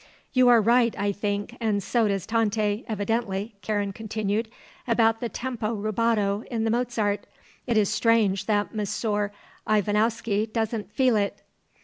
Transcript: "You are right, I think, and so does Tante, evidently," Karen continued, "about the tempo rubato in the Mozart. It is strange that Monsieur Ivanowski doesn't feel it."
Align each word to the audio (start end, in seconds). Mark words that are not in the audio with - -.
"You 0.33 0.47
are 0.49 0.61
right, 0.63 0.95
I 0.97 1.11
think, 1.11 1.55
and 1.59 1.83
so 1.83 2.07
does 2.07 2.25
Tante, 2.25 2.83
evidently," 2.87 3.53
Karen 3.61 3.93
continued, 3.93 4.49
"about 4.87 5.19
the 5.19 5.29
tempo 5.29 5.75
rubato 5.75 6.43
in 6.49 6.63
the 6.63 6.71
Mozart. 6.71 7.27
It 7.67 7.77
is 7.77 7.87
strange 7.89 8.47
that 8.47 8.73
Monsieur 8.73 9.31
Ivanowski 9.67 10.51
doesn't 10.51 10.91
feel 10.91 11.15
it." 11.15 11.43